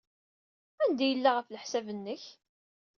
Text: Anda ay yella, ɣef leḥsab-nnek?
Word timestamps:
Anda 0.83 1.03
ay 1.03 1.09
yella, 1.11 1.31
ɣef 1.31 1.47
leḥsab-nnek? 1.49 2.23